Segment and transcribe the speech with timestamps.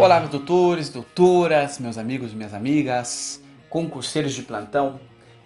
[0.00, 4.98] Olá, meus doutores, doutoras, meus amigos minhas amigas, concurseiros de plantão.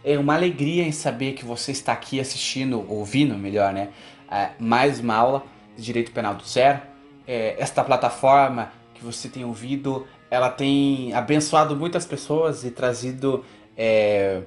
[0.04, 3.88] É uma alegria em saber que você está aqui assistindo, ouvindo melhor, né?
[4.30, 5.42] É, mais uma aula
[5.76, 6.80] de Direito Penal do Zero.
[7.26, 13.44] É, esta plataforma que você tem ouvido, ela tem abençoado muitas pessoas e trazido
[13.76, 14.42] é,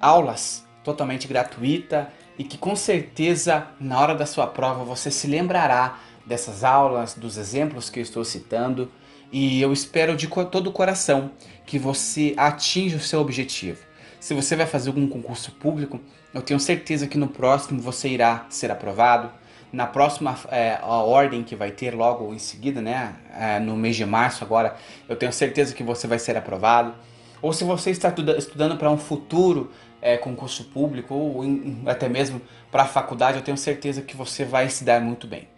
[0.00, 6.00] aulas totalmente gratuita e que com certeza na hora da sua prova você se lembrará
[6.26, 8.90] dessas aulas, dos exemplos que eu estou citando
[9.32, 11.30] e eu espero de todo o coração
[11.64, 13.82] que você atinja o seu objetivo.
[14.20, 15.98] Se você vai fazer algum concurso público,
[16.34, 19.32] eu tenho certeza que no próximo você irá ser aprovado.
[19.72, 23.96] Na próxima é, a ordem que vai ter logo em seguida, né, é, no mês
[23.96, 24.76] de março agora,
[25.08, 26.94] eu tenho certeza que você vai ser aprovado.
[27.40, 32.40] Ou se você está estudando para um futuro é, concurso público ou in, até mesmo
[32.70, 35.48] para a faculdade, eu tenho certeza que você vai se dar muito bem.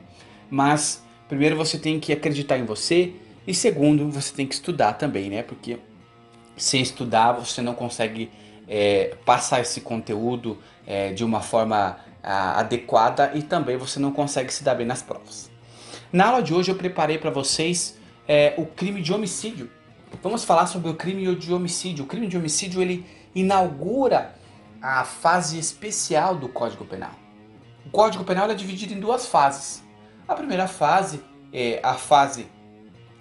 [0.48, 3.14] Mas primeiro você tem que acreditar em você,
[3.46, 5.42] e segundo, você tem que estudar também, né?
[5.42, 5.78] Porque
[6.56, 8.30] sem estudar você não consegue
[8.68, 14.52] é, passar esse conteúdo é, de uma forma a, adequada e também você não consegue
[14.52, 15.50] se dar bem nas provas.
[16.12, 19.70] Na aula de hoje eu preparei para vocês é, o crime de homicídio.
[20.22, 22.04] Vamos falar sobre o crime de homicídio.
[22.04, 24.34] O crime de homicídio ele inaugura
[24.80, 27.10] a fase especial do Código Penal.
[27.84, 29.82] O Código Penal é dividido em duas fases.
[30.26, 31.20] A primeira fase
[31.52, 32.46] é a fase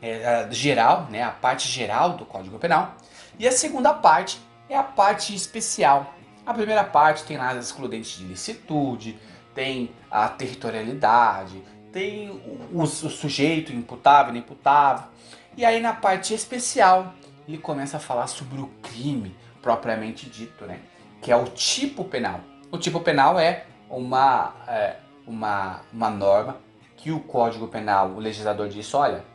[0.04, 2.96] é, geral, né, a parte geral do Código Penal,
[3.40, 6.14] e a segunda parte é a parte especial.
[6.46, 9.18] A primeira parte tem lá as excludentes de licitude,
[9.56, 15.08] tem a territorialidade, tem o, o, sujeito imputável, inimputável.
[15.56, 17.14] E aí na parte especial
[17.48, 20.80] ele começa a falar sobre o crime propriamente dito, né?
[21.22, 22.42] Que é o tipo penal.
[22.72, 26.58] O tipo penal é uma, é, uma, uma norma
[26.98, 29.26] que o Código Penal, o legislador disse, olha,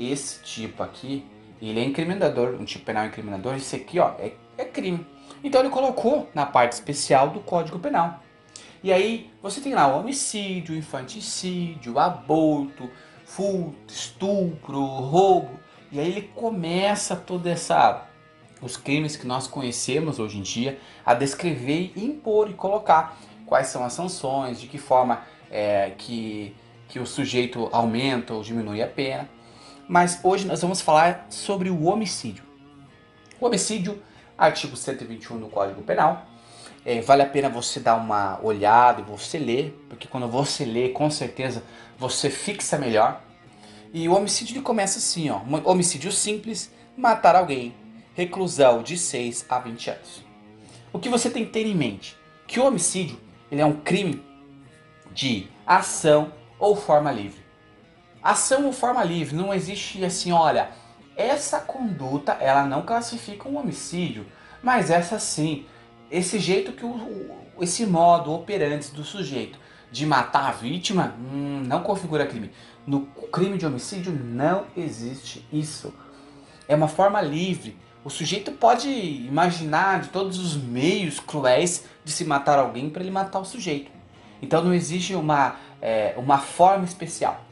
[0.00, 1.24] esse tipo aqui,
[1.60, 5.06] ele é incriminador, um tipo penal incriminador, esse aqui ó, é, é crime.
[5.44, 8.20] Então ele colocou na parte especial do Código Penal.
[8.82, 12.88] E aí você tem lá o homicídio, infanticídio, aborto,
[13.24, 15.60] furto, estupro, roubo.
[15.92, 18.06] E aí ele começa toda essa
[18.62, 23.16] os crimes que nós conhecemos hoje em dia a descrever e impor e colocar
[23.46, 26.54] quais são as sanções, de que forma é, que,
[26.86, 29.28] que o sujeito aumenta ou diminui a pena
[29.90, 32.44] mas hoje nós vamos falar sobre o homicídio.
[33.40, 34.00] O homicídio,
[34.38, 36.26] artigo 121 do Código Penal,
[36.86, 40.90] é, vale a pena você dar uma olhada e você ler, porque quando você lê,
[40.90, 41.64] com certeza
[41.98, 43.20] você fixa melhor.
[43.92, 47.74] E o homicídio começa assim, ó, homicídio simples, matar alguém,
[48.14, 50.24] reclusão de 6 a 20 anos.
[50.92, 52.16] O que você tem que ter em mente?
[52.46, 53.18] Que o homicídio
[53.50, 54.22] ele é um crime
[55.12, 57.49] de ação ou forma livre.
[58.22, 60.70] Ação ou forma livre, não existe assim, olha,
[61.16, 64.26] essa conduta ela não classifica um homicídio,
[64.62, 65.66] mas essa sim,
[66.10, 67.30] esse jeito que o,
[67.60, 69.58] esse modo operante do sujeito
[69.90, 72.50] de matar a vítima hum, não configura crime.
[72.86, 75.92] No crime de homicídio não existe isso.
[76.68, 77.76] É uma forma livre.
[78.04, 83.10] O sujeito pode imaginar de todos os meios cruéis de se matar alguém para ele
[83.10, 83.90] matar o sujeito.
[84.40, 87.44] Então não existe uma, é, uma forma especial.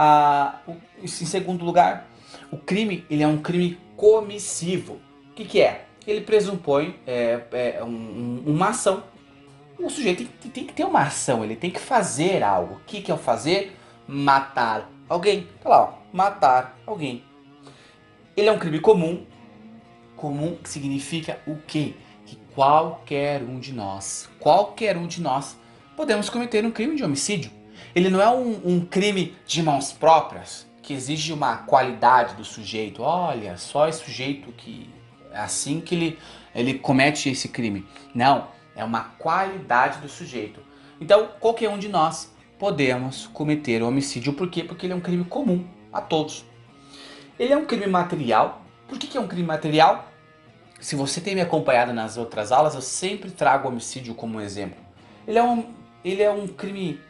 [0.00, 0.60] Ah,
[1.02, 2.06] em segundo lugar,
[2.52, 5.00] o crime ele é um crime comissivo.
[5.32, 5.86] O que, que é?
[6.06, 9.02] Ele presupõe é, é, um, uma ação.
[9.76, 12.74] O sujeito tem, tem, que ter uma ação, ele tem que fazer algo.
[12.76, 13.76] O que, que é o fazer?
[14.06, 15.48] Matar alguém.
[15.60, 17.24] Tá lá, ó, matar alguém.
[18.36, 19.26] Ele é um crime comum.
[20.14, 21.94] Comum significa o quê?
[22.24, 25.58] Que qualquer um de nós, qualquer um de nós,
[25.96, 27.57] podemos cometer um crime de homicídio.
[27.94, 33.02] Ele não é um, um crime de mãos próprias, que exige uma qualidade do sujeito.
[33.02, 34.88] Olha, só esse sujeito que
[35.30, 36.18] é assim que ele,
[36.54, 37.86] ele comete esse crime.
[38.14, 40.60] Não, é uma qualidade do sujeito.
[41.00, 44.32] Então, qualquer um de nós podemos cometer o homicídio.
[44.32, 44.64] Por quê?
[44.64, 46.44] Porque ele é um crime comum a todos.
[47.38, 48.62] Ele é um crime material.
[48.88, 50.10] Por que, que é um crime material?
[50.80, 54.78] Se você tem me acompanhado nas outras aulas, eu sempre trago homicídio como exemplo.
[55.26, 55.66] Ele é um,
[56.04, 57.00] ele é um crime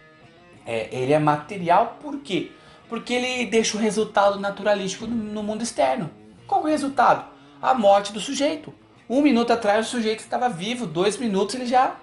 [0.69, 2.53] é, ele é material por quê?
[2.91, 6.11] Porque ele deixa o resultado naturalístico no, mundo externo.
[6.47, 7.25] Qual o resultado?
[7.61, 8.75] A morte do sujeito.
[9.09, 11.97] Um minuto atrás o sujeito estava vivo, dois minutos ele já,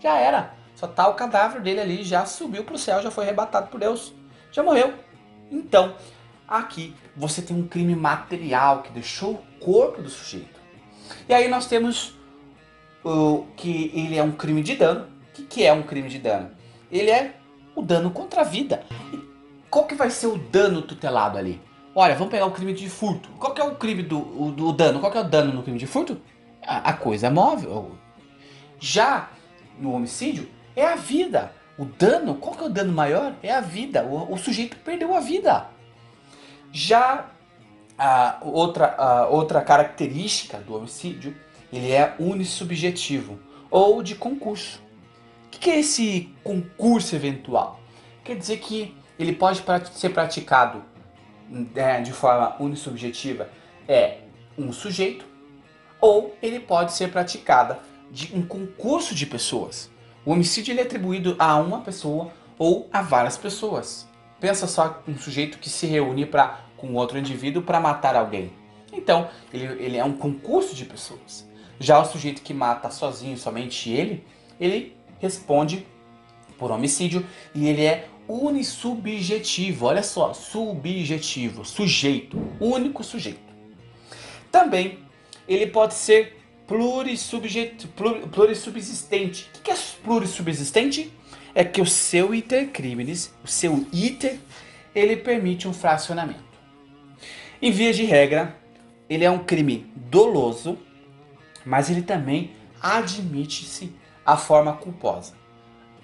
[0.00, 0.52] já era.
[0.74, 3.78] Só tá o cadáver dele ali, já subiu para o céu, já foi arrebatado por
[3.78, 4.12] Deus,
[4.50, 4.94] já morreu.
[5.50, 5.94] Então,
[6.46, 10.58] aqui você tem um crime material que deixou o corpo do sujeito.
[11.28, 12.14] E aí nós temos
[13.04, 15.06] o que ele é um crime de dano.
[15.30, 16.50] O que, que é um crime de dano?
[16.90, 17.37] Ele é
[17.78, 18.84] o dano contra a vida.
[19.70, 21.60] Qual que vai ser o dano tutelado ali?
[21.94, 23.28] Olha, vamos pegar o crime de furto.
[23.38, 25.00] Qual que é o crime do, o, do dano?
[25.00, 26.20] Qual que é o dano no crime de furto?
[26.62, 27.92] A, a coisa móvel.
[28.78, 29.30] Já
[29.78, 31.52] no homicídio, é a vida.
[31.78, 33.34] O dano, qual que é o dano maior?
[33.42, 34.04] É a vida.
[34.04, 35.66] O, o sujeito perdeu a vida.
[36.72, 37.26] Já
[37.98, 41.36] a outra, a outra característica do homicídio,
[41.72, 43.38] ele é unissubjetivo
[43.70, 44.82] ou de concurso.
[45.48, 47.80] O que é esse concurso eventual?
[48.22, 50.84] Quer dizer que ele pode ser praticado
[51.74, 53.48] é, de forma unissubjetiva
[53.88, 54.18] é
[54.56, 55.24] um sujeito
[56.00, 57.80] ou ele pode ser praticada
[58.10, 59.90] de um concurso de pessoas.
[60.24, 64.06] O homicídio ele é atribuído a uma pessoa ou a várias pessoas.
[64.38, 68.52] Pensa só um sujeito que se reúne pra, com outro indivíduo para matar alguém.
[68.92, 71.48] Então, ele, ele é um concurso de pessoas.
[71.80, 74.24] Já o sujeito que mata sozinho, somente ele,
[74.60, 75.86] ele responde
[76.58, 77.24] por homicídio
[77.54, 79.86] e ele é unissubjetivo.
[79.86, 83.38] Olha só, subjetivo, sujeito, único sujeito.
[84.50, 84.98] Também
[85.46, 86.36] ele pode ser
[86.66, 89.48] plurissubsistente.
[89.58, 91.10] O que é plurissubsistente?
[91.54, 94.38] É que o seu iter criminis, o seu iter,
[94.94, 96.46] ele permite um fracionamento.
[97.60, 98.56] Em via de regra,
[99.08, 100.78] ele é um crime doloso,
[101.64, 102.50] mas ele também
[102.80, 103.92] admite-se
[104.28, 105.32] a forma culposa.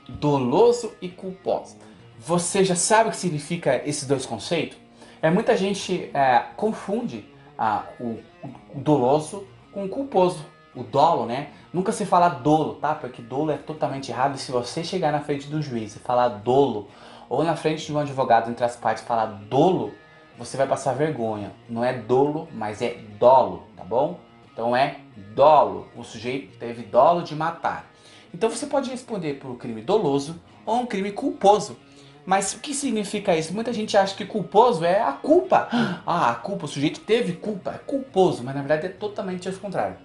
[0.09, 1.77] Doloso e culposa.
[2.19, 4.79] Você já sabe o que significa esses dois conceitos?
[5.21, 7.29] É, muita gente é, confunde
[7.59, 10.43] ah, o, o doloso com o culposo
[10.75, 11.51] o dolo, né?
[11.71, 12.95] Nunca se fala dolo, tá?
[12.95, 14.37] Porque dolo é totalmente errado.
[14.37, 16.89] E se você chegar na frente do juiz e falar dolo,
[17.29, 19.93] ou na frente de um advogado entre as partes falar dolo,
[20.39, 21.53] você vai passar vergonha.
[21.69, 24.19] Não é dolo, mas é dolo, tá bom?
[24.51, 24.97] Então é
[25.35, 25.87] dolo.
[25.95, 27.94] O sujeito teve dolo de matar.
[28.35, 31.79] Então você pode responder por um crime doloso ou um crime culposo.
[32.27, 33.55] Mas o que significa isso?
[33.55, 35.69] Muita gente acha que culposo é a culpa.
[36.07, 39.59] Ah, a culpa, o sujeito teve culpa, é culposo, mas na verdade é totalmente o
[39.59, 39.97] contrário.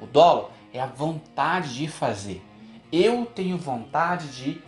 [0.00, 2.42] O dolo é a vontade de fazer.
[2.92, 4.62] Eu tenho vontade de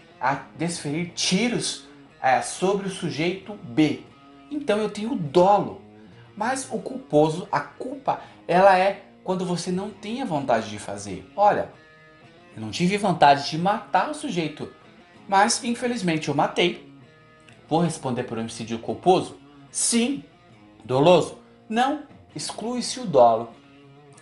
[0.59, 1.87] desferir tiros
[2.21, 4.03] é, sobre o sujeito B.
[4.51, 5.81] Então eu tenho dolo.
[6.37, 11.31] Mas o culposo, a culpa, ela é quando você não tem a vontade de fazer.
[11.37, 11.71] Olha,
[12.57, 14.73] eu não tive vontade de matar o sujeito,
[15.29, 16.91] mas infelizmente eu matei.
[17.69, 19.37] Vou responder por homicídio culposo?
[19.71, 20.25] Sim.
[20.83, 21.39] Doloso?
[21.69, 22.05] Não.
[22.35, 23.51] Exclui-se o dolo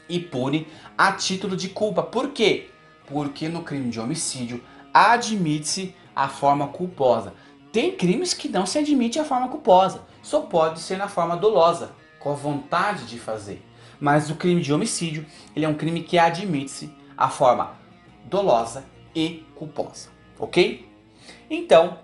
[0.08, 0.66] e pune
[0.98, 2.02] a título de culpa.
[2.02, 2.70] Por quê?
[3.06, 7.34] Porque no crime de homicídio admite-se a forma culposa.
[7.70, 11.92] Tem crimes que não se admite a forma culposa, só pode ser na forma dolosa,
[12.18, 13.64] com a vontade de fazer.
[14.00, 17.83] Mas o crime de homicídio, ele é um crime que admite-se a forma
[18.24, 18.84] dolosa
[19.14, 20.88] e culposa, ok?
[21.48, 21.98] Então,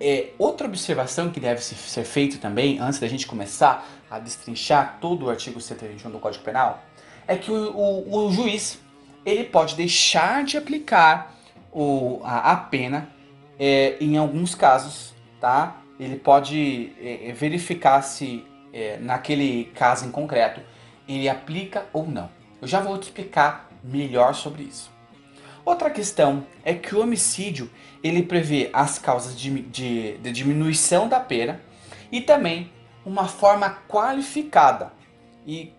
[0.00, 5.26] é, outra observação que deve ser feita também, antes da gente começar a destrinchar todo
[5.26, 6.82] o artigo 121 do Código Penal,
[7.26, 8.80] é que o, o, o juiz
[9.24, 11.34] ele pode deixar de aplicar
[11.72, 13.08] o, a, a pena
[13.58, 15.80] é, em alguns casos, tá?
[15.98, 20.60] Ele pode é, é, verificar se é, naquele caso em concreto
[21.06, 22.28] ele aplica ou não.
[22.60, 24.90] Eu já vou te explicar melhor sobre isso.
[25.64, 27.70] Outra questão é que o homicídio
[28.02, 31.60] ele prevê as causas de, de, de diminuição da pena
[32.10, 32.70] e também
[33.04, 34.92] uma forma qualificada
[35.46, 35.72] e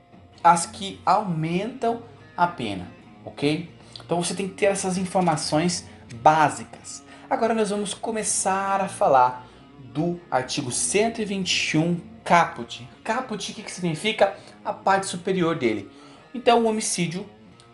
[0.44, 2.02] as que aumentam
[2.36, 2.88] a pena,
[3.24, 3.70] ok?
[4.06, 7.04] Então você tem que ter essas informações básicas.
[7.30, 9.48] Agora nós vamos começar a falar
[9.80, 12.88] do artigo 121 caput.
[13.04, 14.36] Caput, o que, que significa?
[14.64, 15.90] A parte superior dele.
[16.34, 17.26] Então o homicídio,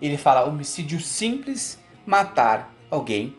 [0.02, 1.79] ele fala homicídio simples,
[2.10, 3.36] matar alguém.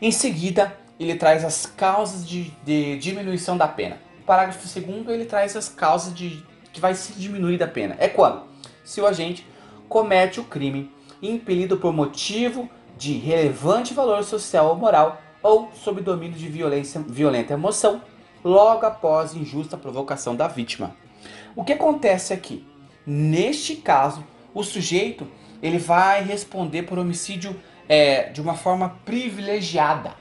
[0.00, 3.98] Em seguida, ele traz as causas de, de diminuição da pena.
[4.20, 7.96] O parágrafo segundo, ele traz as causas de que vai se diminuir da pena.
[7.98, 8.44] É quando?
[8.84, 9.44] Se o agente
[9.88, 16.38] comete o crime impelido por motivo de relevante valor social ou moral ou sob domínio
[16.38, 18.00] de violência, violenta emoção,
[18.44, 20.94] logo após injusta provocação da vítima.
[21.56, 22.64] O que acontece aqui?
[23.04, 24.22] Neste caso,
[24.54, 25.26] o sujeito
[25.62, 30.14] ele vai responder por homicídio é, de uma forma privilegiada.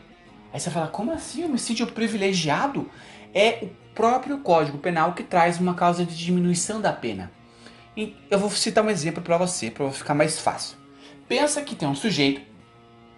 [0.53, 2.89] Aí você fala, como assim homicídio privilegiado?
[3.33, 7.31] É o próprio Código Penal que traz uma causa de diminuição da pena.
[7.97, 10.77] E eu vou citar um exemplo para você, para ficar mais fácil.
[11.27, 12.41] Pensa que tem um sujeito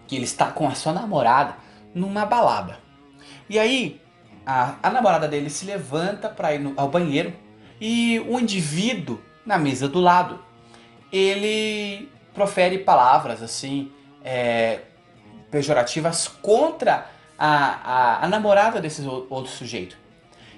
[0.07, 1.55] que ele está com a sua namorada
[1.93, 2.79] numa balada.
[3.49, 4.01] E aí
[4.45, 7.33] a, a namorada dele se levanta para ir no, ao banheiro
[7.81, 10.39] e o indivíduo na mesa do lado
[11.11, 13.91] ele profere palavras assim
[14.23, 14.81] é,
[15.49, 19.97] pejorativas contra a, a, a namorada desse outro sujeito.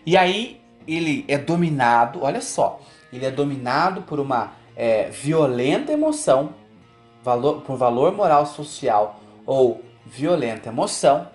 [0.05, 6.53] E aí ele é dominado, olha só, ele é dominado por uma é, violenta emoção,
[7.23, 11.27] valor, por valor moral social ou violenta emoção,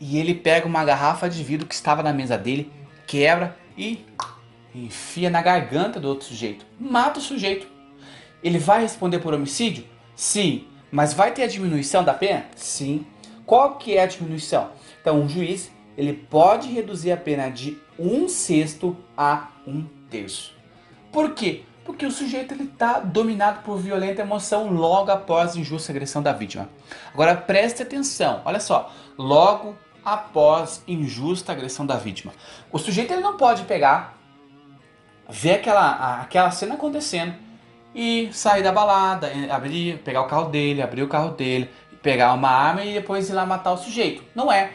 [0.00, 2.72] e ele pega uma garrafa de vidro que estava na mesa dele,
[3.06, 4.04] quebra e
[4.74, 7.73] enfia na garganta do outro sujeito, mata o sujeito.
[8.44, 9.84] Ele vai responder por homicídio?
[10.14, 10.68] Sim.
[10.92, 12.44] Mas vai ter a diminuição da pena?
[12.54, 13.06] Sim.
[13.46, 14.70] Qual que é a diminuição?
[15.00, 20.52] Então, um juiz ele pode reduzir a pena de um sexto a um terço.
[21.10, 21.62] Por quê?
[21.84, 26.68] Porque o sujeito está dominado por violenta emoção logo após a injusta agressão da vítima.
[27.12, 32.32] Agora preste atenção, olha só, logo após injusta agressão da vítima.
[32.72, 34.18] O sujeito ele não pode pegar,
[35.28, 37.43] ver aquela, aquela cena acontecendo
[37.94, 41.70] e sair da balada, abrir, pegar o carro dele, abrir o carro dele,
[42.02, 44.22] pegar uma arma e depois ir lá matar o sujeito.
[44.34, 44.72] Não é.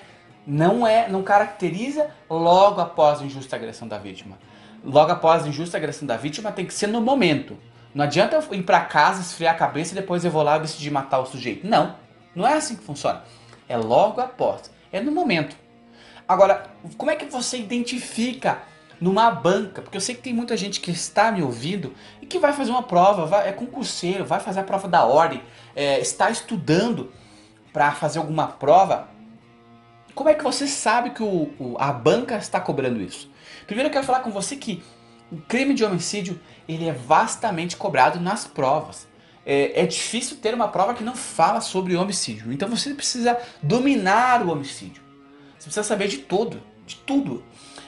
[0.47, 4.37] Não é, não caracteriza logo após a injusta agressão da vítima
[4.83, 7.57] logo após a injusta agressão da vítima tem que ser no momento.
[7.93, 10.91] Não adianta eu ir para casa, esfriar a cabeça e depois eu vou lá decidir
[10.91, 11.67] matar o sujeito.
[11.67, 11.95] Não,
[12.35, 13.23] não é assim que funciona.
[13.67, 15.55] É logo após, é no momento.
[16.27, 16.65] Agora,
[16.97, 18.59] como é que você identifica
[18.99, 19.81] numa banca?
[19.81, 22.71] Porque eu sei que tem muita gente que está me ouvindo e que vai fazer
[22.71, 25.41] uma prova, vai, é concurseiro, vai fazer a prova da ordem,
[25.75, 27.11] é, está estudando
[27.71, 29.07] para fazer alguma prova.
[30.13, 33.31] Como é que você sabe que o, o, a banca está cobrando isso?
[33.65, 34.83] Primeiro eu quero falar com você que
[35.31, 39.07] o crime de homicídio ele é vastamente cobrado nas provas.
[39.45, 42.51] É, é, difícil ter uma prova que não fala sobre homicídio.
[42.51, 45.01] Então você precisa dominar o homicídio.
[45.57, 47.43] Você precisa saber de tudo, de tudo.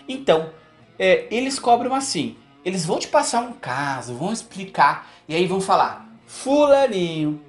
[0.07, 0.51] Então,
[1.01, 2.37] é, eles cobram assim.
[2.63, 7.41] Eles vão te passar um caso, vão explicar e aí vão falar: Fulaninho,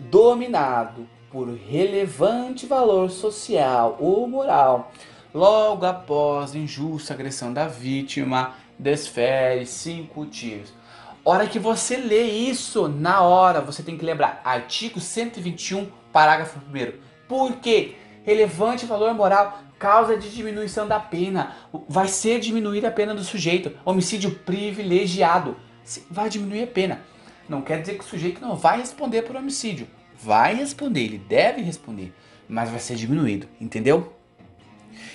[0.00, 4.90] dominado por relevante valor social ou moral,
[5.32, 10.74] logo após injusta agressão da vítima, desfere cinco tiros.
[11.24, 16.98] Hora que você lê isso, na hora você tem que lembrar, artigo 121, parágrafo 1
[17.28, 17.94] Por quê?
[18.24, 21.56] Relevante valor moral, causa de diminuição da pena.
[21.88, 23.72] Vai ser diminuída a pena do sujeito.
[23.84, 25.56] Homicídio privilegiado.
[26.08, 27.00] Vai diminuir a pena.
[27.48, 29.88] Não quer dizer que o sujeito não vai responder por homicídio.
[30.16, 32.14] Vai responder, ele deve responder,
[32.48, 34.16] mas vai ser diminuído, entendeu?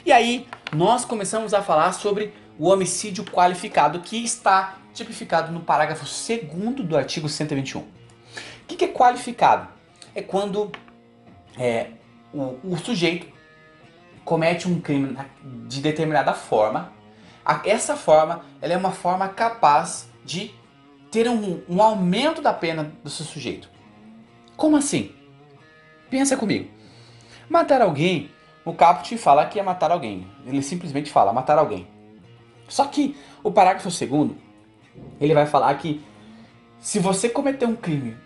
[0.05, 0.45] E aí
[0.75, 6.97] nós começamos a falar sobre o homicídio qualificado que está tipificado no parágrafo 2 do
[6.97, 7.79] artigo 121.
[7.79, 7.85] O
[8.67, 9.69] que, é qualificado?
[10.13, 10.73] É quando
[11.57, 11.91] é,
[12.33, 13.36] o, o sujeito
[14.27, 15.17] comete um crime
[15.69, 16.91] de determinada forma.
[17.63, 20.53] Essa forma ela é uma forma capaz de
[21.09, 23.69] ter um, um aumento da pena do seu sujeito.
[24.57, 25.15] Como assim?
[26.09, 26.69] Pensa comigo.
[27.49, 28.29] Matar alguém
[28.65, 30.27] o caput fala que é matar alguém.
[30.45, 31.87] Ele simplesmente fala matar alguém.
[32.67, 34.35] Só que o parágrafo segundo,
[35.21, 36.03] ele vai falar que
[36.79, 38.17] se você cometer um crime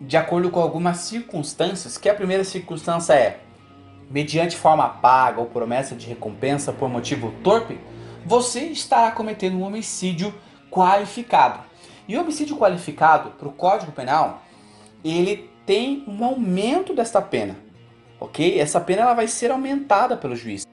[0.00, 3.40] de acordo com algumas circunstâncias, que a primeira circunstância é
[4.12, 7.80] mediante forma paga ou promessa de recompensa por motivo torpe,
[8.24, 10.32] você estará cometendo um homicídio
[10.70, 11.60] qualificado.
[12.06, 14.42] E o homicídio qualificado, para o Código Penal,
[15.04, 17.56] ele tem um aumento desta pena
[18.22, 18.58] ok?
[18.58, 20.66] Essa pena ela vai ser aumentada pelo juiz.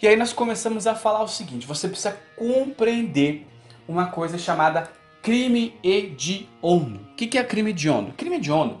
[0.00, 3.46] E aí nós começamos a falar o seguinte: você precisa compreender
[3.88, 4.90] uma coisa chamada
[5.22, 7.00] crime hediondo.
[7.12, 8.12] O que é crime hediondo?
[8.12, 8.80] Crime hediondo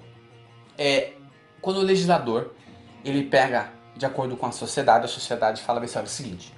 [0.76, 1.12] é
[1.60, 2.54] quando o legislador
[3.04, 6.52] ele pega de acordo com a sociedade, a sociedade fala assim, olha, é o seguinte: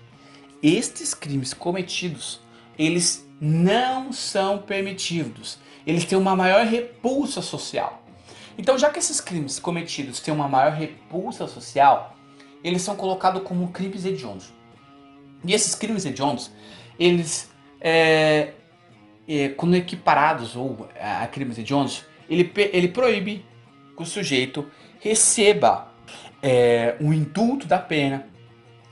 [0.63, 2.41] estes crimes cometidos
[2.79, 5.59] eles não são permitidos.
[5.85, 8.03] Eles têm uma maior repulsa social.
[8.57, 12.15] Então, já que esses crimes cometidos têm uma maior repulsa social,
[12.63, 14.53] eles são colocados como crimes hediondos.
[15.45, 16.51] E esses crimes hediondos,
[16.99, 18.53] eles, é,
[19.27, 23.45] é, quando equiparados ou a crimes hediondos, ele, ele proíbe
[23.97, 24.69] que o sujeito
[25.01, 25.88] receba
[26.43, 28.27] é, um indulto da pena,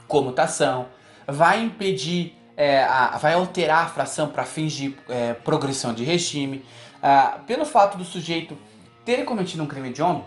[0.07, 0.88] comutação,
[1.26, 6.65] vai impedir, é, a, vai alterar a fração para fins de é, progressão de regime,
[7.03, 8.57] ah, pelo fato do sujeito
[9.05, 10.25] ter cometido um crime hediondo,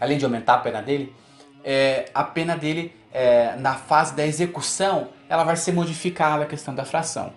[0.00, 1.14] além de aumentar a pena dele,
[1.64, 6.74] é, a pena dele é, na fase da execução ela vai ser modificada a questão
[6.74, 7.32] da fração.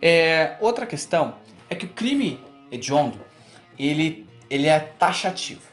[0.00, 1.34] É, outra questão
[1.68, 3.20] é que o crime hediondo
[3.78, 5.69] ele, ele é taxativo.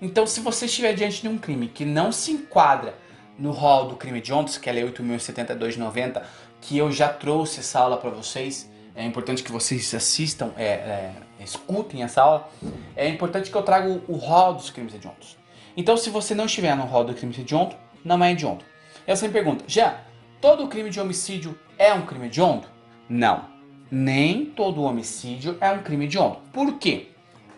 [0.00, 2.94] Então, se você estiver diante de um crime que não se enquadra
[3.38, 6.22] no rol do crime hediondo, que é a Lei 8.072-90,
[6.60, 11.12] que eu já trouxe essa aula para vocês, é importante que vocês assistam, é, é,
[11.40, 12.50] escutem essa aula.
[12.94, 15.36] É importante que eu traga o, rol dos crimes hediondos.
[15.76, 18.64] Então, se você não estiver no rol do crime hediondo, não é hediondo.
[19.06, 20.00] Eu sempre pergunto, já,
[20.40, 22.66] todo crime de homicídio é um crime hediondo?
[23.08, 23.44] Não.
[23.90, 26.38] Nem todo homicídio é um crime hediondo.
[26.52, 27.08] Por quê?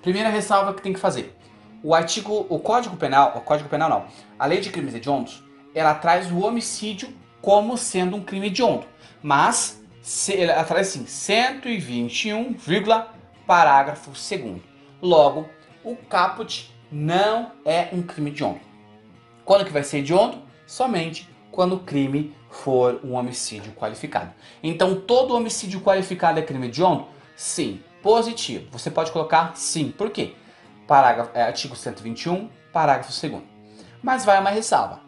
[0.03, 1.38] Primeira ressalva que tem que fazer.
[1.83, 4.07] O artigo, o Código Penal, o Código Penal não,
[4.39, 5.45] a Lei de Crimes Hediondos,
[5.75, 7.09] ela traz o homicídio
[7.41, 8.85] como sendo um crime hediondo.
[9.23, 9.81] Mas
[10.29, 12.57] ela traz assim, 121,
[13.47, 14.61] parágrafo 2
[15.01, 15.49] Logo,
[15.85, 18.61] o caput não é um crime hediondo.
[19.45, 20.43] Quando que vai ser hediondo?
[20.67, 24.33] Somente quando o crime for um homicídio qualificado.
[24.63, 27.07] Então, todo homicídio qualificado é crime hediondo?
[27.37, 27.81] Sim.
[28.03, 28.67] Positivo.
[28.71, 29.91] Você pode colocar sim.
[29.91, 30.35] Por quê?
[30.89, 33.43] Parágrafo, é, artigo 121, parágrafo 2
[34.03, 35.01] Mas vai uma ressalva.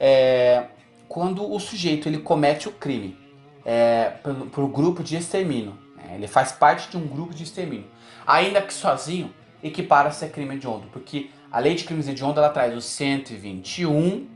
[0.00, 0.64] É,
[1.06, 3.18] quando o sujeito ele comete o crime
[3.64, 4.14] é,
[4.50, 6.14] por, grupo de extermínio, né?
[6.14, 7.86] ele faz parte de um grupo de extermínio,
[8.26, 12.74] ainda que sozinho, equipara-se a crime hediondo, porque a lei de crimes hediondos ela traz
[12.74, 14.26] o 121,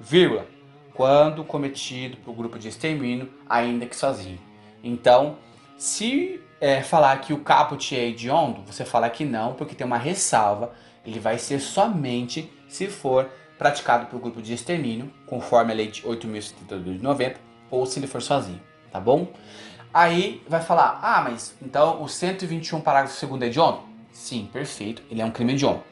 [0.00, 0.46] vírgula,
[0.92, 4.40] quando cometido por grupo de extermínio, ainda que sozinho.
[4.82, 5.36] Então,
[5.76, 9.98] se é, falar que o caput é hediondo, você fala que não, porque tem uma
[9.98, 10.72] ressalva,
[11.04, 13.28] ele vai ser somente se for
[13.58, 18.06] praticado por grupo de extermínio, conforme a lei de 8.072 de 90, ou se ele
[18.06, 19.26] for sozinho, tá bom?
[19.92, 23.80] Aí vai falar, ah, mas então o 121 parágrafo 2 é hediondo?
[24.12, 25.82] Sim, perfeito, ele é um crime hediondo.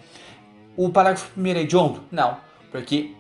[0.77, 2.05] O parágrafo 1 é hediondo?
[2.13, 2.37] Não,
[2.71, 3.17] porque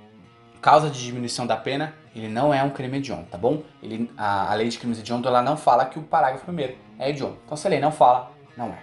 [0.62, 3.62] causa de diminuição da pena, ele não é um crime hediondo, tá bom?
[3.82, 7.10] Ele, a, a lei de crimes hediondos ela não fala que o parágrafo primeiro é
[7.10, 7.38] hediondo.
[7.44, 8.82] Então se a lei não fala, não é.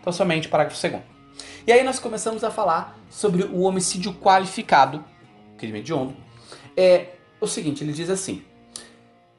[0.00, 1.04] Então somente o parágrafo segundo.
[1.66, 5.04] E aí nós começamos a falar sobre o homicídio qualificado,
[5.56, 6.14] crime hediondo.
[6.76, 7.08] É
[7.40, 8.42] o seguinte, ele diz assim: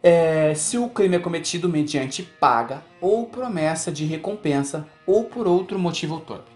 [0.01, 5.77] é, se o crime é cometido mediante paga ou promessa de recompensa ou por outro
[5.79, 6.51] motivo torpe.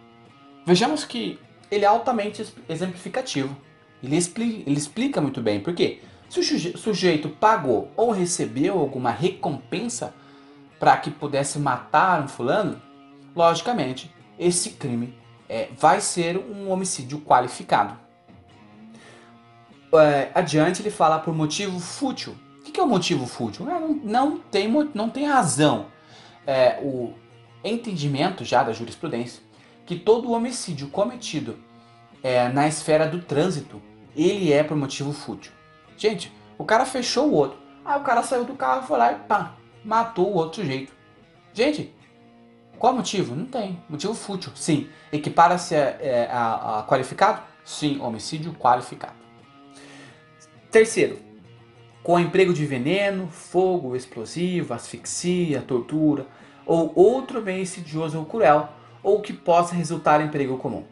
[0.65, 1.39] Vejamos que
[1.71, 3.55] ele é altamente exemplificativo.
[4.03, 5.59] Ele, explica, ele explica muito bem.
[5.59, 5.99] Por quê?
[6.29, 10.13] Se o sujeito pagou ou recebeu alguma recompensa
[10.79, 12.79] para que pudesse matar um fulano,
[13.35, 15.17] logicamente, esse crime
[15.49, 17.97] é, vai ser um homicídio qualificado.
[19.91, 22.35] É, adiante ele fala por motivo fútil.
[22.59, 23.67] O que é o motivo fútil?
[23.67, 25.87] É, não, não, tem, não tem razão.
[26.45, 27.13] É, o
[27.63, 29.41] entendimento já da jurisprudência
[29.85, 31.57] que todo homicídio cometido
[32.21, 33.81] é, na esfera do trânsito
[34.15, 35.51] ele é por motivo fútil.
[35.99, 37.59] Gente, o cara fechou o outro.
[37.83, 40.93] Aí o cara saiu do carro, foi lá e pá, matou o outro sujeito.
[41.53, 41.93] Gente,
[42.77, 43.35] qual motivo?
[43.35, 43.79] Não tem.
[43.87, 44.51] Motivo fútil.
[44.55, 44.87] Sim.
[45.11, 47.41] Equipara-se a, é, a, a qualificado?
[47.65, 49.19] Sim, homicídio qualificado.
[50.71, 51.19] Terceiro,
[52.01, 56.25] com emprego de veneno, fogo, explosivo, asfixia, tortura
[56.69, 58.69] ou outro bem insidioso ou cruel,
[59.01, 60.83] ou que possa resultar em perigo comum.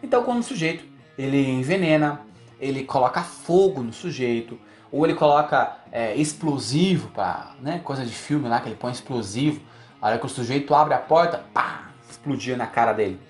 [0.00, 0.84] Então, quando o sujeito
[1.18, 2.20] ele envenena,
[2.60, 4.58] ele coloca fogo no sujeito,
[4.90, 9.60] ou ele coloca é, explosivo, para né, coisa de filme lá, que ele põe explosivo,
[10.00, 13.20] a hora que o sujeito abre a porta, pá, explodir na cara dele.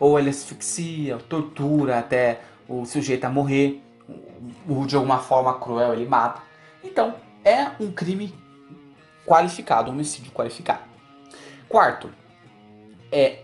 [0.00, 3.82] Ou ele asfixia, tortura até o sujeito a morrer,
[4.68, 6.42] ou de alguma forma cruel ele mata.
[6.82, 7.14] Então,
[7.44, 8.34] é um crime
[9.26, 10.82] qualificado, um homicídio qualificado.
[11.68, 12.10] Quarto,
[13.10, 13.40] é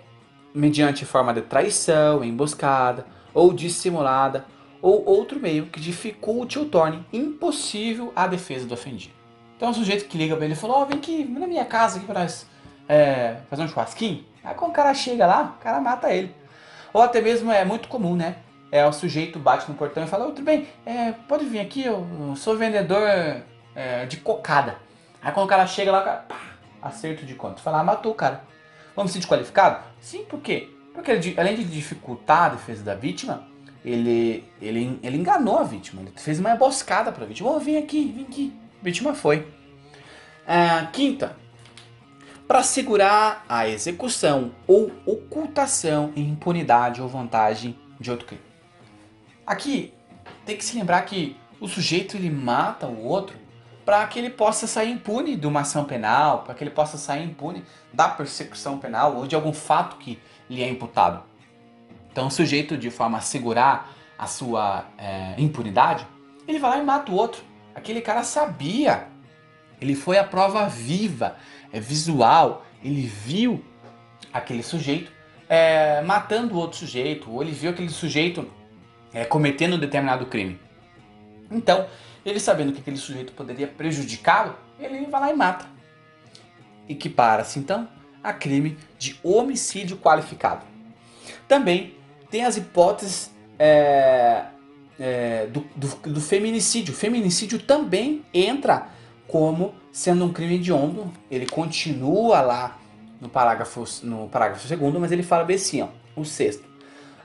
[0.55, 4.45] mediante forma de traição, emboscada ou dissimulada
[4.81, 9.15] ou outro meio que dificulte ou torne impossível a defesa do ofendido.
[9.57, 11.99] Então o sujeito que liga para ele e falou, oh, vem aqui na minha casa
[11.99, 12.47] aqui para nós
[12.89, 14.25] é, fazer um churrasquinho.
[14.45, 16.35] Aí quando o cara chega lá, o cara mata ele.
[16.93, 18.37] Ou até mesmo é muito comum, né?
[18.71, 21.85] É, o sujeito bate no portão e fala, oh, tudo bem, é, pode vir aqui,
[21.85, 23.03] eu, sou vendedor
[23.75, 24.77] é, de cocada.
[25.23, 26.37] Aí quando o cara chega lá, o cara, pá,
[26.83, 27.61] acerto de conta.
[27.61, 28.45] Fala, ah, matou o cara.
[28.95, 29.83] Vamos ser desqualificado?
[30.01, 30.69] Sim, por quê?
[30.95, 33.47] Porque além de dificultar a defesa da vítima,
[33.85, 37.51] ele, ele, ele enganou a vítima, ele fez uma emboscada para a vítima.
[37.51, 38.53] Oh, vem aqui, vem aqui.
[38.81, 39.47] A vítima foi.
[40.47, 41.37] Ah, quinta,
[42.47, 48.43] para segurar a execução ou ocultação em impunidade ou vantagem de outro crime.
[49.47, 49.93] Aqui
[50.47, 53.37] tem que se lembrar que o sujeito ele mata o outro
[53.85, 57.25] para que ele possa sair impune de uma ação penal, para que ele possa sair
[57.25, 61.23] impune da persecução penal ou de algum fato que lhe é imputado.
[62.19, 66.05] Então, o sujeito, de forma a segurar a sua é, impunidade,
[66.49, 67.45] ele vai lá e mata o outro.
[67.77, 69.07] Aquele cara sabia.
[69.81, 71.37] Ele foi a prova viva,
[71.73, 72.67] é visual.
[72.83, 73.65] Ele viu
[74.33, 75.13] aquele sujeito
[75.49, 78.51] é, matando o outro sujeito, ou ele viu aquele sujeito
[79.15, 80.59] é, cometendo um determinado crime.
[81.49, 81.87] Então,
[82.27, 85.67] ele sabendo que aquele sujeito poderia prejudicá-lo, ele vai lá e mata.
[86.89, 87.89] Equipara-se então
[88.25, 90.67] a crime de homicídio qualificado.
[91.47, 91.97] Também
[92.31, 94.45] tem as hipóteses é,
[94.99, 96.93] é, do, do, do, feminicídio.
[96.93, 98.89] O feminicídio também entra
[99.27, 101.13] como sendo um crime hediondo.
[101.31, 102.79] Ele continua lá
[103.21, 106.67] no parágrafo, no parágrafo segundo, mas ele fala bem assim, ó, o sexto.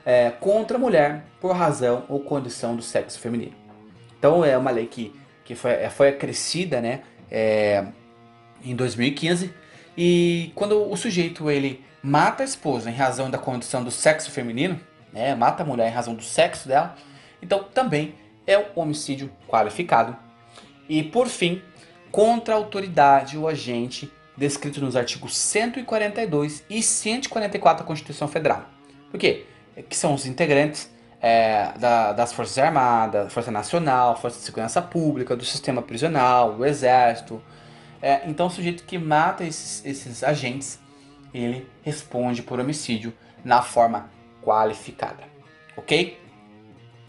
[0.04, 3.54] É, contra a mulher por razão ou condição do sexo feminino.
[4.18, 5.14] Então é uma lei que,
[5.44, 7.86] que foi, é, foi acrescida né, é,
[8.62, 9.52] em 2015
[9.96, 14.78] e quando o sujeito ele mata a esposa em razão da condição do sexo feminino,
[15.14, 16.96] né, mata a mulher em razão do sexo dela,
[17.40, 18.14] então também
[18.46, 20.16] é um homicídio qualificado.
[20.88, 21.62] E por fim,
[22.10, 28.64] contra a autoridade ou agente descrito nos artigos 142 e 144 da Constituição Federal.
[29.10, 29.46] Por quê?
[29.88, 35.36] Que são os integrantes é, da, das Forças Armadas, Força Nacional, Força de Segurança Pública,
[35.36, 37.40] do Sistema Prisional, do Exército.
[38.02, 40.78] É, então, o sujeito que mata esses, esses agentes,
[41.32, 44.10] ele responde por homicídio na forma
[44.44, 45.24] qualificada.
[45.76, 46.20] Ok?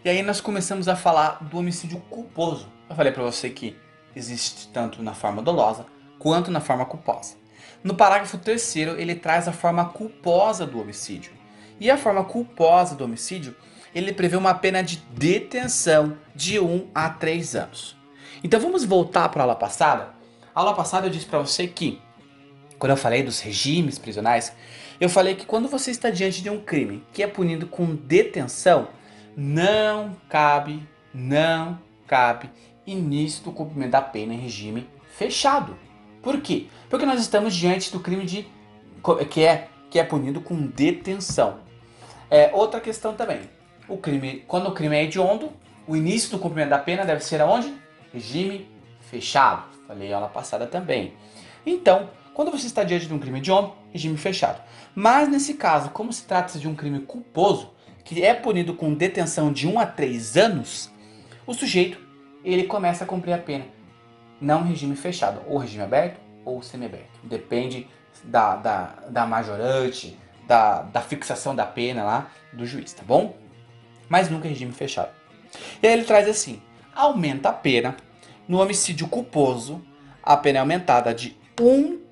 [0.03, 2.71] E aí nós começamos a falar do homicídio culposo.
[2.89, 3.75] Eu falei para você que
[4.15, 5.85] existe tanto na forma dolosa
[6.17, 7.35] quanto na forma culposa.
[7.83, 11.33] No parágrafo 3 ele traz a forma culposa do homicídio.
[11.79, 13.55] E a forma culposa do homicídio,
[13.93, 17.97] ele prevê uma pena de detenção de 1 a 3 anos.
[18.43, 20.13] Então vamos voltar para a aula passada.
[20.53, 22.01] A aula passada eu disse para você que,
[22.79, 24.55] quando eu falei dos regimes prisionais,
[24.99, 28.87] eu falei que quando você está diante de um crime que é punido com detenção,
[29.35, 32.49] não cabe, não cabe
[32.87, 35.77] início do cumprimento da pena em regime fechado.
[36.21, 36.67] Por quê?
[36.89, 38.47] Porque nós estamos diante do crime de
[39.29, 41.59] que é que é punido com detenção.
[42.29, 43.41] É outra questão também.
[43.87, 45.51] O crime, quando o crime é hediondo,
[45.87, 47.73] o início do cumprimento da pena deve ser aonde?
[48.11, 48.67] Regime
[48.99, 49.63] fechado.
[49.87, 51.13] Falei aula passada também.
[51.65, 54.61] Então, quando você está diante de um crime de homem, regime fechado.
[54.93, 59.53] Mas nesse caso, como se trata de um crime culposo, que é punido com detenção
[59.53, 60.91] de 1 a 3 anos,
[61.47, 61.97] o sujeito
[62.43, 63.65] ele começa a cumprir a pena.
[64.39, 67.07] Não regime fechado, ou regime aberto ou semiaberto.
[67.23, 67.87] Depende
[68.21, 73.37] da, da, da majorante, da, da fixação da pena lá do juiz, tá bom?
[74.09, 75.09] Mas nunca regime fechado.
[75.81, 76.61] E aí ele traz assim:
[76.93, 77.95] aumenta a pena.
[78.45, 79.83] No homicídio culposo,
[80.21, 82.04] a pena é aumentada de 1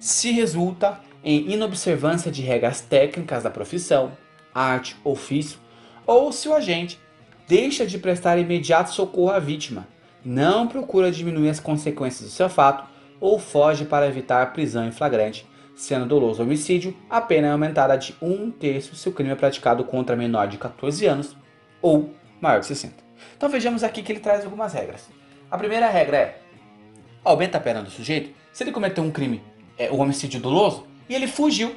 [0.00, 4.12] se resulta em inobservância de regras técnicas da profissão,
[4.54, 5.58] arte, ofício,
[6.06, 6.98] ou se o agente
[7.46, 9.86] deixa de prestar imediato socorro à vítima,
[10.24, 12.86] não procura diminuir as consequências do seu fato
[13.20, 17.96] ou foge para evitar a prisão em flagrante, sendo doloso homicídio, a pena é aumentada
[17.96, 21.36] de um terço se o crime é praticado contra menor de 14 anos
[21.80, 22.94] ou maior de 60.
[23.36, 25.08] Então vejamos aqui que ele traz algumas regras.
[25.50, 26.40] A primeira regra é:
[27.24, 29.40] aumenta a pena do sujeito se ele cometeu um crime,
[29.78, 31.76] é, o homicídio doloso, e ele fugiu.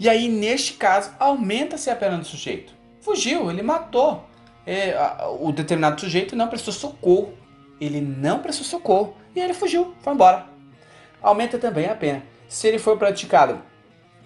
[0.00, 2.72] E aí, neste caso, aumenta-se a pena do sujeito.
[3.02, 4.24] Fugiu, ele matou
[4.64, 7.34] é, a, o determinado sujeito não prestou socorro
[7.78, 10.46] ele não prestou socorro e ele fugiu, foi embora.
[11.20, 13.60] Aumenta também a pena se ele for praticado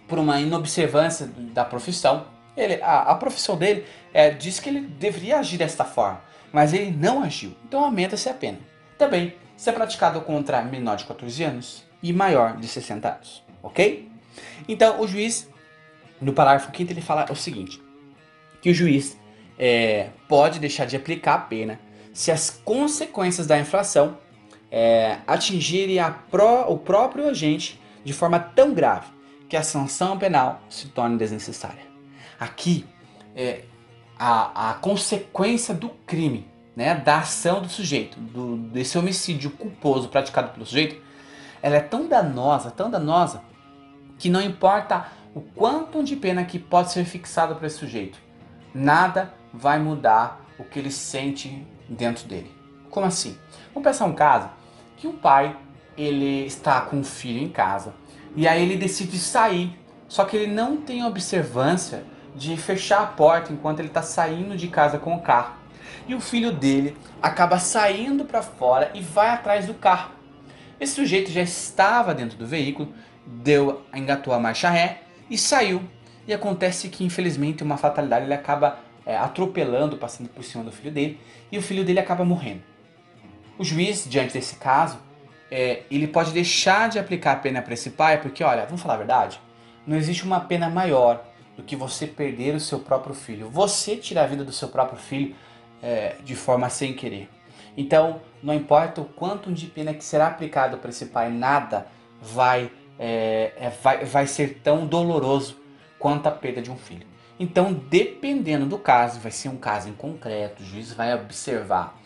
[0.06, 2.26] por uma inobservância da profissão.
[2.56, 6.92] Ele, a, a profissão dele é, diz que ele deveria agir desta forma, mas ele
[6.92, 8.60] não agiu, então aumenta-se a pena.
[8.96, 14.10] Também se é praticado contra menor de 14 anos e maior de 60 anos, ok?
[14.66, 15.48] Então o juiz,
[16.20, 17.80] no parágrafo 5 ele fala o seguinte,
[18.60, 19.16] que o juiz
[19.56, 21.78] é, pode deixar de aplicar a pena
[22.12, 24.18] se as consequências da infração
[24.68, 25.98] é, atingirem
[26.28, 29.06] pró, o próprio agente de forma tão grave
[29.48, 31.86] que a sanção penal se torne desnecessária.
[32.40, 32.84] Aqui,
[33.36, 33.60] é,
[34.18, 40.50] a, a consequência do crime, né, da ação do sujeito, do, desse homicídio culposo praticado
[40.52, 41.00] pelo sujeito,
[41.62, 43.42] ela é tão danosa, tão danosa,
[44.18, 48.18] que não importa o quanto de pena que pode ser fixado para esse sujeito,
[48.74, 52.50] nada vai mudar o que ele sente dentro dele.
[52.90, 53.38] Como assim?
[53.72, 54.48] Vamos pensar um caso
[54.96, 55.56] que o pai
[55.96, 57.94] ele está com um filho em casa
[58.34, 62.04] e aí ele decide sair, só que ele não tem observância
[62.34, 65.54] de fechar a porta enquanto ele está saindo de casa com o carro.
[66.06, 70.12] E o filho dele acaba saindo para fora e vai atrás do carro.
[70.80, 72.92] Esse sujeito já estava dentro do veículo,
[73.24, 75.82] deu, engatou a marcha ré e saiu.
[76.26, 80.90] E acontece que infelizmente uma fatalidade ele acaba é, atropelando, passando por cima do filho
[80.90, 82.62] dele, e o filho dele acaba morrendo.
[83.58, 84.98] O juiz, diante desse caso,
[85.50, 88.94] é, ele pode deixar de aplicar a pena para esse pai, porque, olha, vamos falar
[88.94, 89.40] a verdade,
[89.86, 91.24] não existe uma pena maior
[91.56, 93.48] do que você perder o seu próprio filho.
[93.50, 95.34] Você tirar a vida do seu próprio filho
[95.82, 97.28] é, de forma sem querer.
[97.76, 101.86] Então, não importa o quanto de pena que será aplicado para esse pai, nada
[102.20, 105.56] vai, é, é, vai, vai ser tão doloroso
[105.98, 107.06] quanto a perda de um filho.
[107.38, 111.98] Então, dependendo do caso, vai ser um caso em concreto, o juiz vai observar.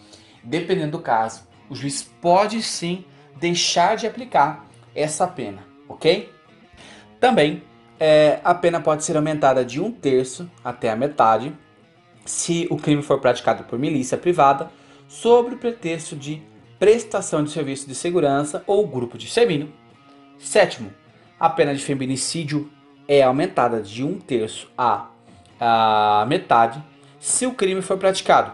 [0.42, 3.04] Dependendo do caso, o juiz pode sim
[3.36, 6.32] deixar de aplicar essa pena, ok?
[7.20, 7.62] Também
[7.98, 11.54] é, a pena pode ser aumentada de um terço até a metade
[12.26, 14.70] se o crime for praticado por milícia privada
[15.08, 16.42] sob o pretexto de
[16.78, 19.72] prestação de serviço de segurança ou grupo de extermínio.
[20.38, 20.92] Sétimo,
[21.38, 22.70] a pena de feminicídio
[23.08, 25.08] é aumentada de um terço a,
[25.58, 26.82] a metade
[27.18, 28.52] se o crime for praticado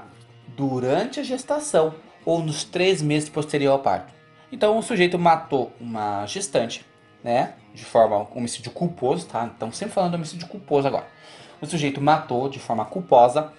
[0.56, 4.12] durante a gestação ou nos três meses posterior ao parto.
[4.50, 6.85] Então, o sujeito matou uma gestante,
[7.24, 9.50] né, de forma homicídio culposo, tá?
[9.56, 11.06] Então, sempre falando homicídio culposo agora.
[11.61, 13.52] O sujeito matou de forma culposa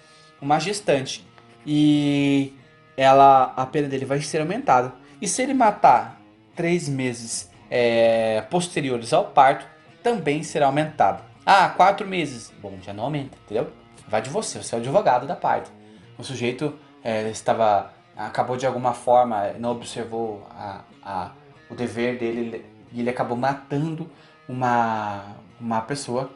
[0.43, 1.25] uma gestante
[1.65, 2.53] e
[2.97, 4.93] ela a pena dele vai ser aumentada.
[5.21, 6.21] E se ele matar
[6.55, 9.65] três meses é, posteriores ao parto,
[10.03, 11.23] também será aumentada.
[11.45, 12.53] Ah, quatro meses.
[12.61, 13.71] Bom, já não aumenta, entendeu?
[14.07, 15.71] Vai de você, você é o advogado da parte.
[16.17, 21.31] O sujeito é, estava acabou de alguma forma, não observou a, a,
[21.69, 24.09] o dever dele e ele acabou matando
[24.47, 26.29] uma, uma pessoa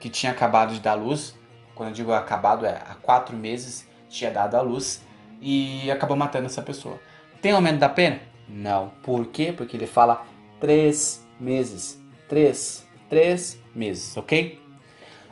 [0.00, 1.34] que tinha acabado de dar luz.
[1.74, 5.02] Quando eu digo acabado, é há quatro meses tinha dado a luz
[5.40, 7.00] e acabou matando essa pessoa.
[7.40, 8.20] Tem aumento da pena?
[8.48, 8.90] Não.
[9.02, 9.52] Por quê?
[9.56, 10.24] Porque ele fala
[10.60, 12.00] três meses.
[12.28, 12.86] Três.
[13.08, 14.60] Três meses, ok?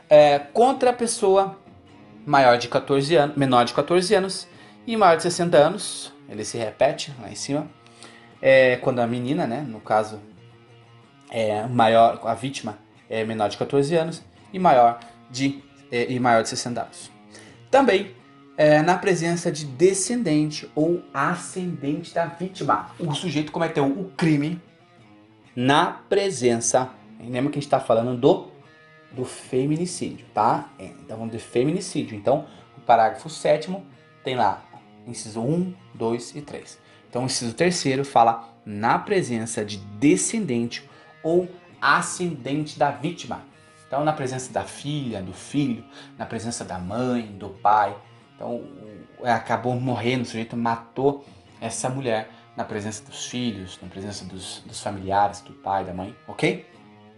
[0.09, 1.57] É, contra a pessoa
[2.25, 4.47] maior de 14 anos, menor de 14 anos
[4.85, 7.67] e maior de 60 anos, ele se repete lá em cima.
[8.41, 10.19] É, quando a menina, né, no caso,
[11.29, 12.77] é maior, a vítima
[13.09, 14.99] é menor de 14 anos e maior
[15.29, 17.11] de, e maior de 60 anos.
[17.69, 18.15] Também
[18.57, 22.91] é, na presença de descendente ou ascendente da vítima.
[22.99, 24.61] O sujeito cometeu o crime
[25.55, 26.89] na presença.
[27.19, 28.47] Lembra que a gente está falando do,
[29.11, 30.69] do feminicídio, tá?
[30.77, 32.15] É, então vamos de feminicídio.
[32.15, 32.45] Então,
[32.77, 33.75] o parágrafo 7
[34.23, 34.63] tem lá,
[35.07, 36.79] inciso 1, 2 e 3.
[37.09, 40.87] Então, o inciso 3 fala na presença de descendente
[41.23, 41.49] ou
[41.81, 43.43] ascendente da vítima.
[43.91, 45.83] Então, na presença da filha, do filho,
[46.17, 47.93] na presença da mãe, do pai,
[48.33, 48.63] então
[49.21, 51.25] é, acabou morrendo, o sujeito matou
[51.59, 56.15] essa mulher na presença dos filhos, na presença dos, dos familiares, do pai, da mãe,
[56.25, 56.65] ok?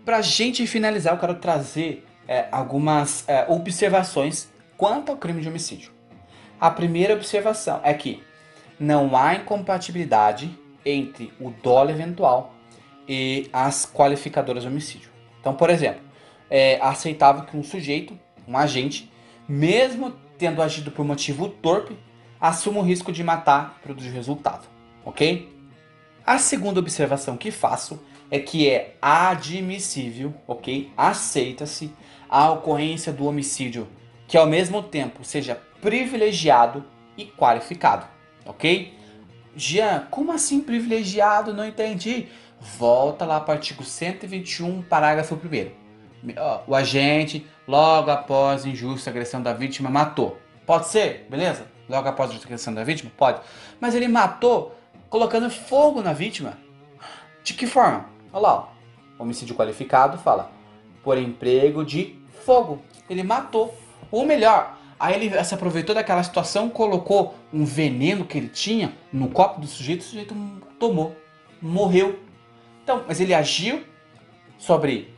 [0.04, 5.92] Pra gente finalizar, eu quero trazer é, algumas é, observações quanto ao crime de homicídio.
[6.60, 8.24] A primeira observação é que
[8.80, 10.50] não há incompatibilidade
[10.84, 12.56] entre o dolo eventual
[13.08, 15.12] e as qualificadoras de homicídio.
[15.40, 16.12] Então, por exemplo,
[16.50, 19.12] é aceitável que um sujeito, um agente,
[19.48, 21.98] mesmo tendo agido por motivo torpe,
[22.40, 24.68] assuma o risco de matar produzir resultado,
[25.06, 25.50] ok?
[26.26, 30.92] A segunda observação que faço é que é admissível, ok?
[30.98, 31.94] Aceita-se
[32.30, 33.88] a ocorrência do homicídio
[34.28, 36.84] que ao mesmo tempo seja privilegiado
[37.18, 38.08] e qualificado,
[38.46, 38.94] ok?
[39.56, 41.54] Jean, como assim privilegiado?
[41.54, 42.28] Não entendi.
[42.60, 45.83] Volta lá para o artigo 121, parágrafo 1
[46.68, 50.38] o agente, logo após injusta agressão da vítima, matou.
[50.66, 51.66] Pode ser, beleza?
[51.90, 53.12] Logo após a agressão da vítima?
[53.18, 53.42] Pode.
[53.80, 54.76] Mas ele matou
[55.10, 56.58] colocando fogo na vítima.
[57.44, 58.06] De que forma?
[58.32, 58.68] Olha lá, ó.
[59.22, 60.50] homicídio qualificado fala
[61.04, 62.82] por emprego de fogo.
[63.10, 63.78] Ele matou.
[64.10, 69.28] Ou melhor, aí ele se aproveitou daquela situação, colocou um veneno que ele tinha no
[69.30, 70.36] copo do sujeito, o sujeito
[70.80, 71.16] tomou,
[71.62, 72.20] morreu.
[72.84, 73.84] Então, mas ele agiu
[74.58, 75.12] sobre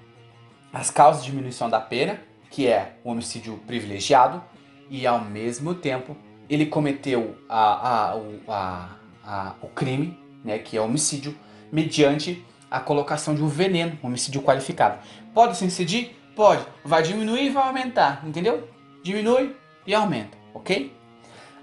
[0.76, 2.20] as causas de diminuição da pena,
[2.52, 4.44] que é o homicídio privilegiado,
[4.90, 6.18] e ao mesmo tempo
[6.50, 8.12] ele cometeu a,
[8.46, 8.90] a,
[9.26, 11.34] a, o crime, né, que é homicídio,
[11.72, 15.00] mediante a colocação de um veneno, um homicídio qualificado.
[15.34, 16.14] Pode se incidir?
[16.36, 16.66] Pode.
[16.84, 18.68] Vai diminuir e vai aumentar, entendeu?
[19.02, 19.56] Diminui
[19.88, 20.94] e aumenta, ok?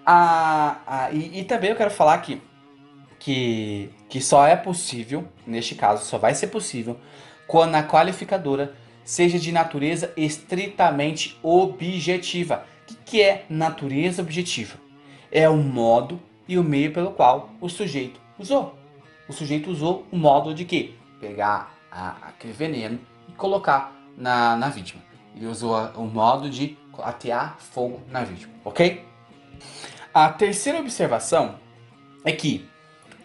[0.06, 2.40] Ah, e, e, também eu quero falar que,
[3.18, 6.98] que, que só é possível, neste caso, só vai ser possível,
[7.46, 12.66] quando a qualificadora seja de natureza estritamente objetiva.
[12.90, 14.76] O que é natureza objetiva?
[15.30, 18.76] É o modo e o meio pelo qual o sujeito usou.
[19.28, 20.94] O sujeito usou o modo de que?
[21.20, 25.02] Pegar a, aquele veneno e colocar na, na vítima.
[25.34, 29.04] Ele usou a, o modo de atear fogo na vítima, ok?
[30.12, 31.54] A terceira observação
[32.24, 32.68] é que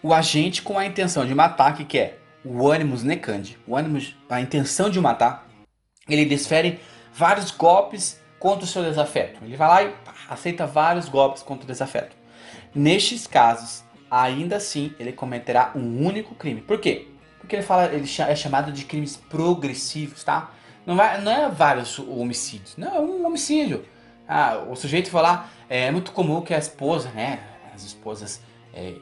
[0.02, 4.40] o agente com a intenção de matar, que é o ânimos necandi, o ânimos, a
[4.40, 5.47] intenção de matar,
[6.14, 6.80] ele desfere
[7.12, 9.44] vários golpes contra o seu desafeto.
[9.44, 12.16] Ele vai lá e pá, aceita vários golpes contra o desafeto.
[12.74, 16.60] Nestes casos, ainda assim, ele cometerá um único crime.
[16.60, 17.08] Por quê?
[17.38, 20.50] Porque ele fala, ele é chamado de crimes progressivos, tá?
[20.86, 23.84] Não, vai, não é vários homicídios, não, é um homicídio.
[24.26, 27.40] Ah, o sujeito lá, é, é muito comum que a esposa, né,
[27.74, 28.40] as esposas
[28.74, 28.94] é,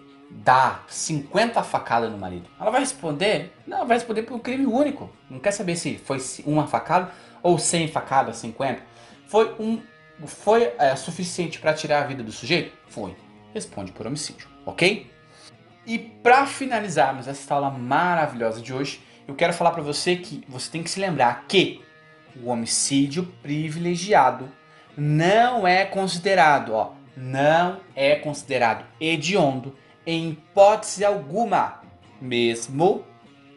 [0.44, 3.52] dá 50 facadas no marido, ela vai responder?
[3.66, 5.10] Não, vai responder por um crime único.
[5.30, 7.10] Não quer saber se foi uma facada
[7.42, 8.82] ou 100 facadas, 50.
[9.26, 9.80] Foi um
[10.26, 12.72] foi é, suficiente para tirar a vida do sujeito?
[12.88, 13.14] Foi.
[13.52, 15.10] Responde por homicídio, ok?
[15.86, 20.70] E para finalizarmos essa aula maravilhosa de hoje, eu quero falar para você que você
[20.70, 21.82] tem que se lembrar que
[22.42, 24.48] o homicídio privilegiado
[24.96, 31.80] não é considerado, ó, não é considerado hediondo em hipótese alguma,
[32.20, 33.04] mesmo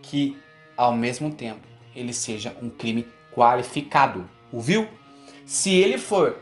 [0.02, 0.38] que
[0.76, 4.30] ao mesmo tempo ele seja um crime qualificado.
[4.52, 4.88] Ouviu?
[5.46, 6.38] Se ele for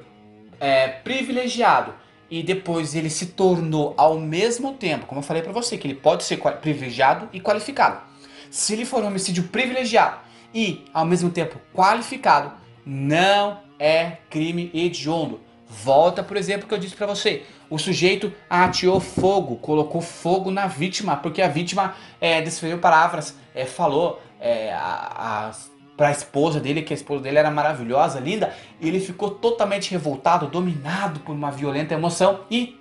[0.60, 1.94] é, privilegiado
[2.30, 5.96] e depois ele se tornou ao mesmo tempo, como eu falei para você, que ele
[5.96, 8.02] pode ser privilegiado e qualificado.
[8.50, 10.20] Se ele for um homicídio privilegiado
[10.54, 12.52] e ao mesmo tempo qualificado,
[12.86, 15.40] não é crime hediondo.
[15.70, 17.44] Volta, por exemplo, que eu disse para você.
[17.70, 23.66] O sujeito ateou fogo, colocou fogo na vítima, porque a vítima é, desferiu palavras, é,
[23.66, 25.52] falou é, a, a
[25.98, 30.46] para a esposa dele, que a esposa dele era maravilhosa, linda, ele ficou totalmente revoltado,
[30.46, 32.80] dominado por uma violenta emoção e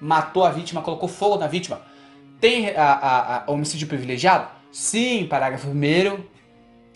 [0.00, 1.82] matou a vítima, colocou fogo na vítima.
[2.40, 4.48] Tem a, a homicídio privilegiado?
[4.72, 6.24] Sim, parágrafo 1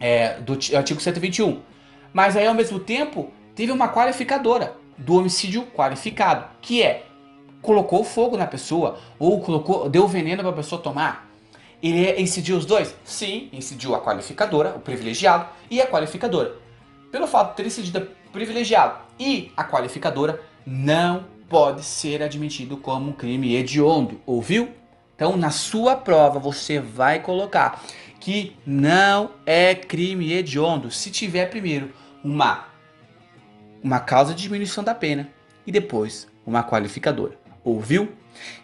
[0.01, 1.61] é, do artigo 121.
[2.14, 7.06] Mas aí ao mesmo tempo teve uma qualificadora do homicídio qualificado, que é
[7.62, 11.28] colocou fogo na pessoa ou colocou deu veneno para a pessoa tomar.
[11.82, 12.94] Ele incidiu os dois?
[13.04, 16.56] Sim, incidiu a qualificadora, o privilegiado, e a qualificadora.
[17.12, 23.12] Pelo fato de ter incidido privilegiado e a qualificadora, não pode ser admitido como um
[23.12, 24.68] crime hediondo, ouviu?
[25.14, 27.82] Então, na sua prova, você vai colocar
[28.20, 32.66] que não é crime hediondo se tiver primeiro uma,
[33.82, 35.28] uma causa de diminuição da pena
[35.66, 38.12] e depois uma qualificadora, ouviu?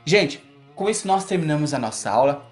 [0.04, 0.42] Gente,
[0.74, 2.50] com isso nós terminamos a nossa aula.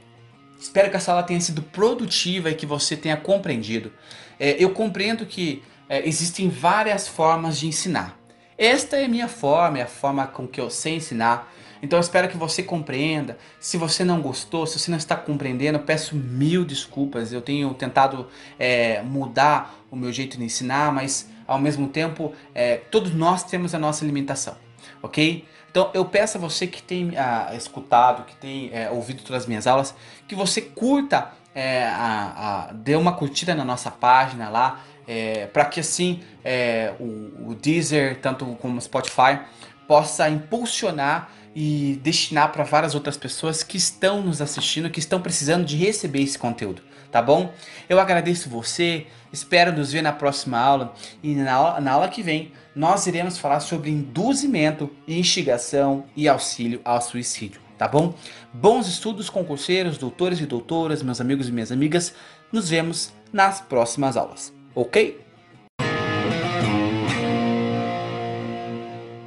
[0.61, 3.93] Espero que essa aula tenha sido produtiva e que você tenha compreendido.
[4.39, 8.19] É, eu compreendo que é, existem várias formas de ensinar.
[8.57, 11.53] Esta é a minha forma, é a forma com que eu sei ensinar.
[11.83, 13.37] Então eu espero que você compreenda.
[13.59, 17.33] Se você não gostou, se você não está compreendendo, peço mil desculpas.
[17.33, 22.77] Eu tenho tentado é, mudar o meu jeito de ensinar, mas ao mesmo tempo é,
[22.77, 24.57] todos nós temos a nossa limitação,
[25.03, 25.45] ok?
[25.71, 29.49] Então eu peço a você que tem ah, escutado, que tem é, ouvido todas as
[29.49, 29.95] minhas aulas,
[30.29, 35.65] que você curta, é, a, a, dê uma curtida na nossa página lá, é, para
[35.65, 39.41] que assim é, o, o Deezer, tanto como o Spotify,
[39.89, 45.65] possa impulsionar e destinar para várias outras pessoas que estão nos assistindo, que estão precisando
[45.65, 47.53] de receber esse conteúdo, tá bom?
[47.89, 52.23] Eu agradeço você, espero nos ver na próxima aula e na aula, na aula que
[52.23, 58.15] vem nós iremos falar sobre induzimento, instigação e auxílio ao suicídio, tá bom?
[58.53, 62.15] Bons estudos, concurseiros, doutores e doutoras, meus amigos e minhas amigas.
[62.51, 65.21] Nos vemos nas próximas aulas, ok?